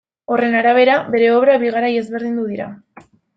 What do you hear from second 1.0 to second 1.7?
bere obra bi